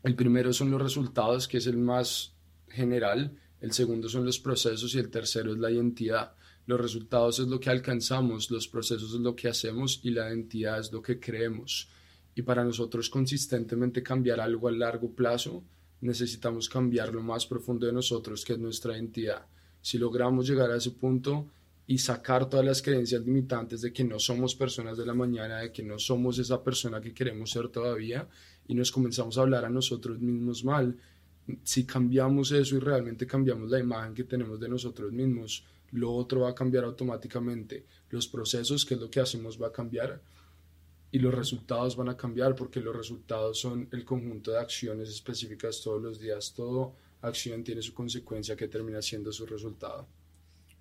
[0.04, 2.34] El primero son los resultados, que es el más
[2.70, 3.38] general.
[3.62, 6.34] El segundo son los procesos y el tercero es la identidad.
[6.66, 10.80] Los resultados es lo que alcanzamos, los procesos es lo que hacemos y la identidad
[10.80, 11.90] es lo que creemos.
[12.36, 15.64] Y para nosotros consistentemente cambiar algo a largo plazo,
[16.02, 19.46] necesitamos cambiar lo más profundo de nosotros, que es nuestra identidad.
[19.82, 21.50] Si logramos llegar a ese punto
[21.88, 25.72] y sacar todas las creencias limitantes de que no somos personas de la mañana, de
[25.72, 28.28] que no somos esa persona que queremos ser todavía,
[28.68, 30.98] y nos comenzamos a hablar a nosotros mismos mal,
[31.64, 36.42] si cambiamos eso y realmente cambiamos la imagen que tenemos de nosotros mismos, lo otro
[36.42, 37.86] va a cambiar automáticamente.
[38.10, 40.22] Los procesos, que es lo que hacemos, va a cambiar
[41.10, 45.82] y los resultados van a cambiar porque los resultados son el conjunto de acciones específicas
[45.82, 46.54] todos los días.
[46.54, 50.06] Toda acción tiene su consecuencia que termina siendo su resultado.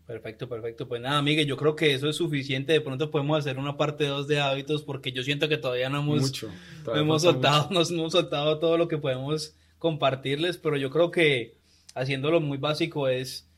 [0.07, 0.87] Perfecto, perfecto.
[0.87, 2.73] Pues nada, Miguel, yo creo que eso es suficiente.
[2.73, 5.99] De pronto podemos hacer una parte 2 de hábitos porque yo siento que todavía no
[5.99, 6.51] hemos, mucho,
[6.95, 11.57] hemos soltado, no hemos soltado todo lo que podemos compartirles, pero yo creo que
[11.95, 13.49] haciéndolo muy básico es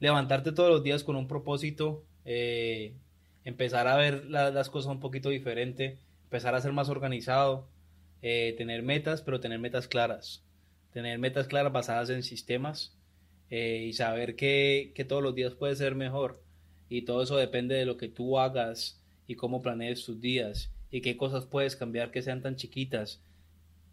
[0.00, 2.94] levantarte todos los días con un propósito, eh,
[3.44, 7.68] empezar a ver las cosas un poquito diferente, empezar a ser más organizado,
[8.22, 10.42] eh, tener metas, pero tener metas claras,
[10.92, 12.96] tener metas claras basadas en sistemas
[13.56, 16.42] eh, y saber que, que, todos los días puede ser mejor
[16.88, 21.02] y todo eso depende de lo que tú hagas y cómo planees tus días y
[21.02, 23.22] qué cosas puedes cambiar que sean tan chiquitas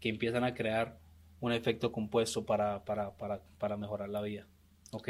[0.00, 0.98] que empiezan a crear
[1.38, 4.48] un efecto compuesto para, para, para, para mejorar la vida.
[4.90, 5.08] ¿Ok?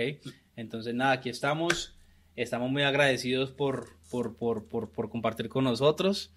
[0.55, 1.97] Entonces, nada, aquí estamos.
[2.37, 6.35] Estamos muy agradecidos por, por, por, por, por compartir con nosotros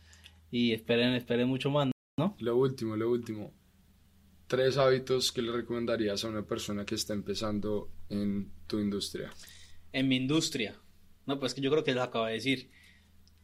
[0.52, 2.34] y esperen, esperen mucho más, ¿no?
[2.40, 3.52] Lo último, lo último.
[4.48, 9.32] Tres hábitos que le recomendarías a una persona que está empezando en tu industria.
[9.92, 10.80] En mi industria.
[11.26, 12.70] No, pues que yo creo que lo acabo de decir.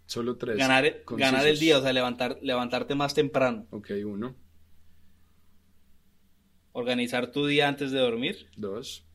[0.05, 0.57] Solo tres.
[0.57, 3.67] Ganar, ganar el día, o sea, levantar, levantarte más temprano.
[3.71, 4.35] Ok, uno.
[6.73, 8.49] Organizar tu día antes de dormir.
[8.55, 9.05] Dos.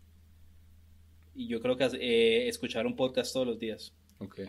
[1.34, 3.94] Y yo creo que eh, escuchar un podcast todos los días.
[4.18, 4.40] Ok.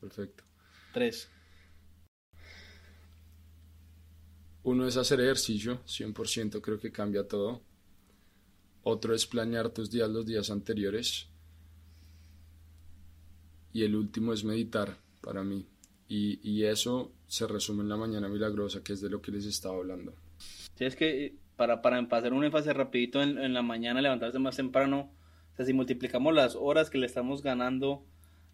[0.00, 0.44] Perfecto.
[0.92, 1.30] Tres.
[4.64, 7.62] Uno es hacer ejercicio, 100% creo que cambia todo.
[8.84, 11.26] Otro es planear tus días los días anteriores.
[13.72, 15.66] Y el último es meditar para mí.
[16.06, 19.46] Y, y eso se resume en la mañana milagrosa, que es de lo que les
[19.46, 20.14] estaba hablando.
[20.74, 24.56] Sí, es que para, para hacer un énfasis rapidito en, en, la mañana, levantarse más
[24.56, 25.10] temprano,
[25.52, 28.04] o sea, si multiplicamos las horas que le estamos ganando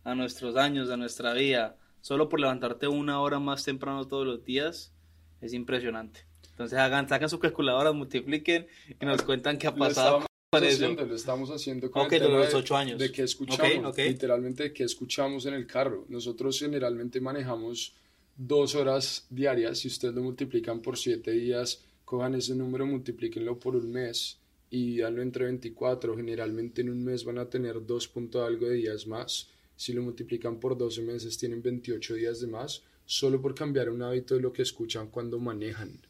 [0.04, 4.44] a nuestros años, a nuestra vida, solo por levantarte una hora más temprano todos los
[4.44, 4.94] días,
[5.40, 6.29] es impresionante.
[6.60, 8.66] Entonces hagan, sacan sus calculadoras, multipliquen
[9.00, 10.26] y nos cuentan qué ha pasado.
[10.52, 12.98] Estamos haciendo, lo estamos haciendo con el de los ocho años.
[12.98, 16.04] De que escuchamos, literalmente de que escuchamos en el carro.
[16.10, 17.94] Nosotros generalmente manejamos
[18.36, 19.78] dos horas diarias.
[19.78, 24.36] Si ustedes lo multiplican por siete días, cojan ese número, multiplíquenlo por un mes
[24.68, 26.14] y danlo entre 24.
[26.14, 29.48] Generalmente en un mes van a tener dos punto algo de días más.
[29.76, 34.02] Si lo multiplican por 12 meses, tienen 28 días de más, solo por cambiar un
[34.02, 36.09] hábito de lo que escuchan cuando manejan.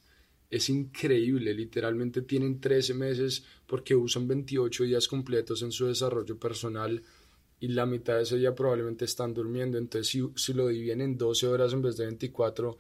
[0.51, 7.03] Es increíble, literalmente tienen 13 meses porque usan 28 días completos en su desarrollo personal
[7.61, 9.79] y la mitad de ese día probablemente están durmiendo.
[9.79, 12.77] Entonces, si, si lo dividen en 12 horas en vez de 24,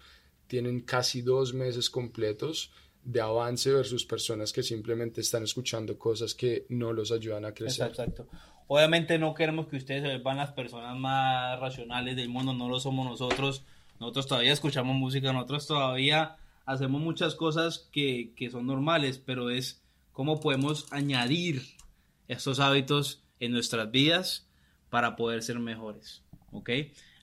[0.46, 2.72] tienen casi dos meses completos
[3.04, 7.88] de avance versus personas que simplemente están escuchando cosas que no los ayudan a crecer.
[7.88, 8.26] Exacto,
[8.66, 12.78] Obviamente no queremos que ustedes se vuelvan las personas más racionales del mundo, no lo
[12.78, 13.64] somos nosotros.
[13.98, 16.36] Nosotros todavía escuchamos música, nosotros todavía
[16.70, 21.62] hacemos muchas cosas que, que son normales, pero es cómo podemos añadir
[22.28, 24.48] estos hábitos en nuestras vidas
[24.88, 26.22] para poder ser mejores.
[26.52, 26.70] ¿Ok?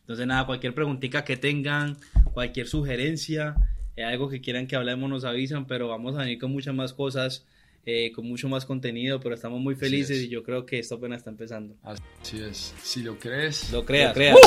[0.01, 1.97] Entonces nada, cualquier preguntita que tengan,
[2.33, 3.55] cualquier sugerencia,
[3.95, 6.93] eh, algo que quieran que hablemos nos avisan, pero vamos a venir con muchas más
[6.93, 7.45] cosas,
[7.85, 11.19] eh, con mucho más contenido, pero estamos muy felices y yo creo que esto apenas
[11.19, 11.75] está empezando.
[11.83, 14.09] Así es, si lo crees, lo creas.
[14.09, 14.37] Lo creas.